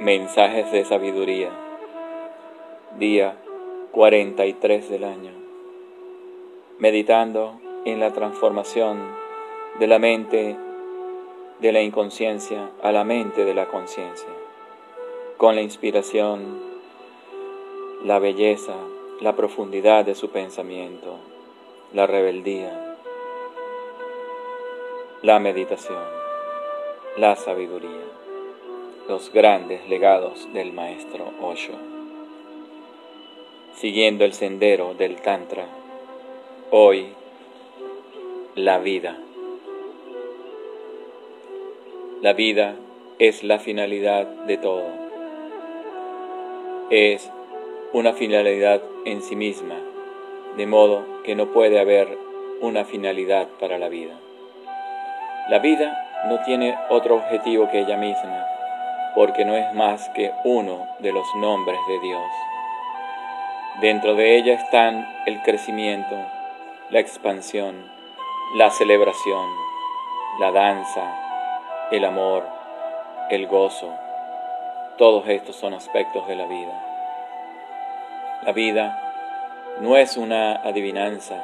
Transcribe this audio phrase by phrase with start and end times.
[0.00, 1.48] Mensajes de sabiduría.
[2.98, 3.38] Día
[3.92, 5.32] 43 del año.
[6.78, 8.98] Meditando en la transformación
[9.78, 10.58] de la mente
[11.60, 14.28] de la inconsciencia a la mente de la conciencia.
[15.38, 16.60] Con la inspiración,
[18.04, 18.74] la belleza,
[19.22, 21.16] la profundidad de su pensamiento,
[21.94, 22.98] la rebeldía,
[25.22, 26.04] la meditación,
[27.16, 28.25] la sabiduría,
[29.08, 31.74] los grandes legados del maestro Osho.
[33.74, 35.66] Siguiendo el sendero del Tantra,
[36.70, 37.06] hoy
[38.56, 39.16] la vida.
[42.20, 42.74] La vida
[43.20, 44.86] es la finalidad de todo.
[46.90, 47.30] Es
[47.92, 49.76] una finalidad en sí misma,
[50.56, 52.18] de modo que no puede haber
[52.60, 54.18] una finalidad para la vida.
[55.48, 58.55] La vida no tiene otro objetivo que ella misma,
[59.16, 62.30] porque no es más que uno de los nombres de Dios.
[63.80, 66.14] Dentro de ella están el crecimiento,
[66.90, 67.90] la expansión,
[68.54, 69.50] la celebración,
[70.38, 72.46] la danza, el amor,
[73.30, 73.90] el gozo.
[74.98, 76.84] Todos estos son aspectos de la vida.
[78.44, 81.42] La vida no es una adivinanza,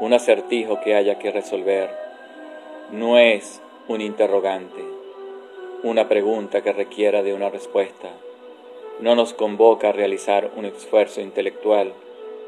[0.00, 2.02] un acertijo que haya que resolver
[2.90, 4.84] no es un interrogante,
[5.82, 8.10] una pregunta que requiera de una respuesta.
[9.00, 11.92] No nos convoca a realizar un esfuerzo intelectual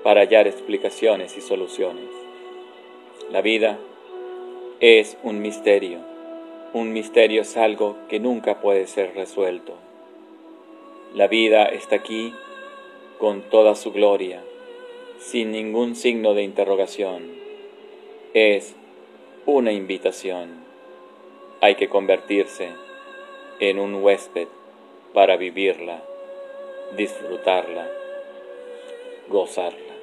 [0.05, 2.09] para hallar explicaciones y soluciones.
[3.33, 3.79] La vida
[4.79, 5.99] es un misterio.
[6.75, 9.75] Un misterio es algo que nunca puede ser resuelto.
[11.13, 12.33] La vida está aquí
[13.19, 14.45] con toda su gloria,
[15.19, 17.33] sin ningún signo de interrogación.
[18.33, 18.77] Es
[19.45, 20.63] una invitación.
[21.61, 22.84] Hay que convertirse
[23.61, 24.49] en un huésped
[25.13, 26.03] para vivirla,
[26.97, 27.89] disfrutarla,
[29.29, 29.95] gozarla.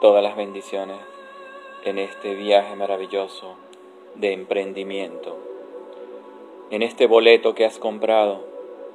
[0.00, 0.98] Todas las bendiciones
[1.84, 3.56] en este viaje maravilloso
[4.14, 5.38] de emprendimiento,
[6.70, 8.44] en este boleto que has comprado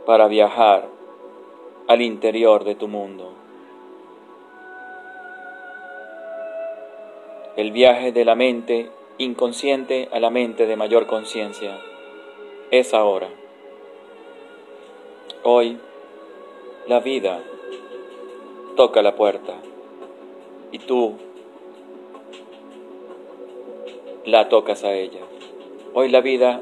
[0.05, 0.87] para viajar
[1.87, 3.46] al interior de tu mundo.
[7.57, 11.79] El viaje de la mente inconsciente a la mente de mayor conciencia
[12.69, 13.29] es ahora.
[15.41, 15.79] Hoy
[16.87, 17.41] la vida
[18.75, 19.55] toca la puerta
[20.71, 21.15] y tú
[24.23, 25.21] la tocas a ella.
[25.95, 26.61] Hoy la vida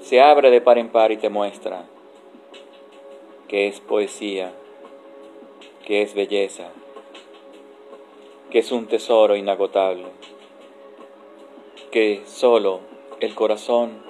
[0.00, 1.84] se abre de par en par y te muestra
[3.46, 4.52] que es poesía,
[5.84, 6.70] que es belleza,
[8.50, 10.06] que es un tesoro inagotable,
[11.90, 12.80] que solo
[13.20, 14.02] el corazón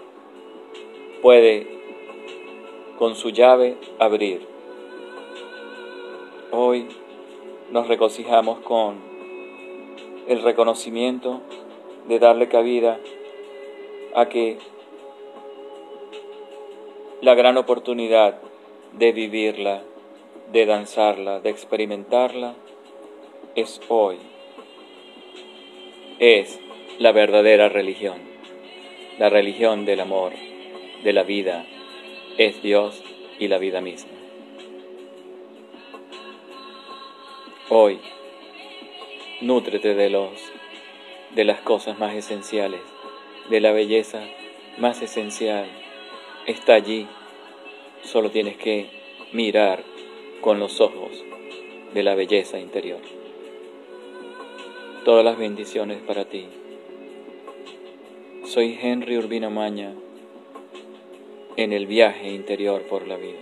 [1.23, 1.67] puede
[2.99, 4.47] con su llave abrir.
[6.53, 6.89] Hoy
[7.71, 8.97] nos regocijamos con
[10.29, 11.41] el reconocimiento
[12.07, 12.99] de darle cabida
[14.15, 14.59] a que
[17.21, 18.39] la gran oportunidad
[18.93, 19.83] de vivirla,
[20.53, 22.55] de danzarla, de experimentarla,
[23.61, 24.19] es hoy.
[26.21, 26.61] Es
[26.99, 28.19] la verdadera religión,
[29.19, 30.33] la religión del amor,
[31.03, 31.67] de la vida,
[32.37, 33.03] es Dios
[33.41, 34.13] y la vida misma.
[37.69, 37.99] Hoy,
[39.41, 40.31] nútrete de los
[41.35, 42.81] de las cosas más esenciales,
[43.51, 44.23] de la belleza
[44.79, 45.67] más esencial.
[46.47, 47.07] Está allí.
[48.03, 48.89] Solo tienes que
[49.33, 49.83] mirar
[50.41, 51.11] con los ojos
[51.93, 53.01] de la belleza interior
[55.05, 56.47] todas las bendiciones para ti.
[58.45, 59.95] Soy Henry Urbina Maña
[61.57, 63.39] en el viaje interior por la vida.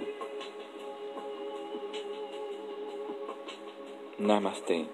[4.18, 4.86] Namaste.